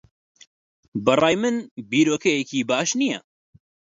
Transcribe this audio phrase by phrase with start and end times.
[1.03, 1.55] بە ڕای من
[1.89, 3.19] بیرۆکەیەکی باش نییە.